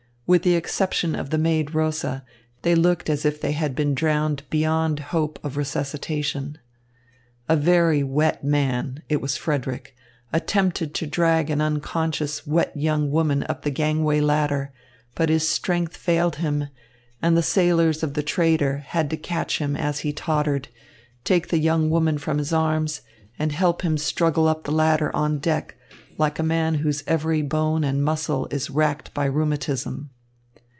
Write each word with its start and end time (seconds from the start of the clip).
With 0.27 0.43
the 0.43 0.55
exception 0.55 1.13
of 1.13 1.29
the 1.29 1.37
maid 1.37 1.75
Rosa, 1.75 2.23
they 2.61 2.73
looked 2.73 3.09
as 3.09 3.25
if 3.25 3.41
they 3.41 3.51
had 3.51 3.75
been 3.75 3.93
drowned 3.93 4.43
beyond 4.49 4.99
hope 5.01 5.37
of 5.43 5.57
resuscitation. 5.57 6.57
A 7.49 7.57
very 7.57 8.01
wet 8.01 8.41
man 8.41 9.03
it 9.09 9.19
was 9.19 9.35
Frederick 9.35 9.93
attempted 10.31 10.93
to 10.95 11.05
drag 11.05 11.49
an 11.49 11.59
unconscious 11.59 12.47
wet 12.47 12.71
young 12.77 13.11
woman 13.11 13.45
up 13.49 13.63
the 13.63 13.71
gangway 13.71 14.21
ladder, 14.21 14.71
but 15.15 15.27
his 15.27 15.49
strength 15.49 15.97
failed 15.97 16.37
him, 16.37 16.69
and 17.21 17.35
the 17.35 17.43
sailors 17.43 18.01
of 18.01 18.13
the 18.13 18.23
trader 18.23 18.77
had 18.87 19.09
to 19.09 19.17
catch 19.17 19.57
him 19.59 19.75
as 19.75 19.99
he 19.99 20.13
tottered, 20.13 20.69
take 21.25 21.49
the 21.49 21.59
young 21.59 21.89
woman 21.89 22.17
from 22.17 22.37
his 22.37 22.53
arms, 22.53 23.01
and 23.37 23.51
help 23.51 23.81
him 23.81 23.97
struggle 23.97 24.47
up 24.47 24.63
the 24.63 24.71
ladder 24.71 25.13
on 25.13 25.39
deck, 25.39 25.75
like 26.17 26.39
a 26.39 26.43
man 26.43 26.75
whose 26.75 27.03
every 27.05 27.41
bone 27.41 27.83
and 27.83 28.01
muscle 28.05 28.47
is 28.49 28.69
racked 28.69 29.13
by 29.13 29.25
rheumatism. 29.25 30.09